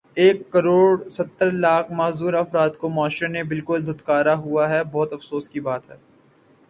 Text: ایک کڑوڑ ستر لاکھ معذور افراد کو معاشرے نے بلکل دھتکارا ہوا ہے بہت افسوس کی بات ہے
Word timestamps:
ایک 0.17 0.37
کڑوڑ 0.51 1.09
ستر 1.09 1.51
لاکھ 1.63 1.91
معذور 1.91 2.33
افراد 2.35 2.71
کو 2.79 2.89
معاشرے 2.89 3.27
نے 3.27 3.43
بلکل 3.51 3.85
دھتکارا 3.87 4.35
ہوا 4.37 4.69
ہے 4.69 4.83
بہت 4.91 5.13
افسوس 5.13 5.49
کی 5.49 5.59
بات 5.61 5.89
ہے 5.89 5.97